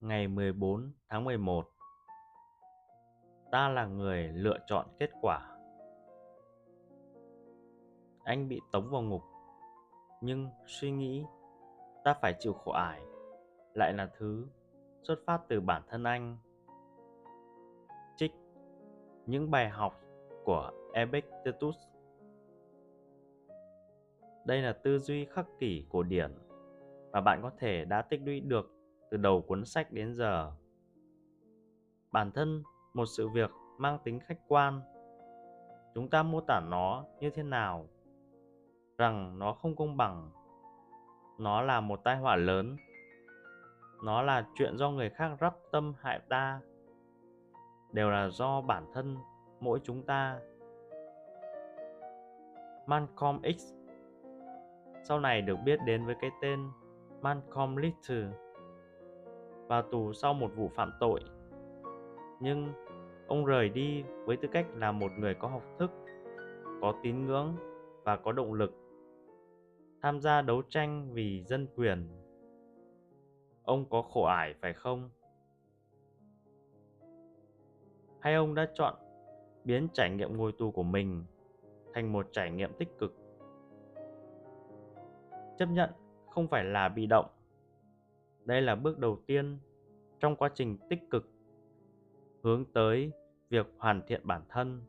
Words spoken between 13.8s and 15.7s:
là thứ xuất phát từ